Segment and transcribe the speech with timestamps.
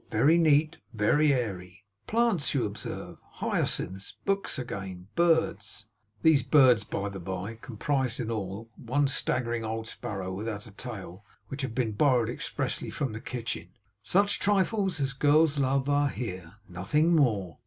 [0.09, 0.79] Very neat.
[0.95, 1.85] Very airy.
[2.07, 5.89] Plants you observe; hyacinths; books again; birds.'
[6.23, 11.23] These birds, by the bye, comprised, in all, one staggering old sparrow without a tail,
[11.49, 13.73] which had been borrowed expressly from the kitchen.
[14.01, 16.55] 'Such trifles as girls love are here.
[16.67, 17.59] Nothing more.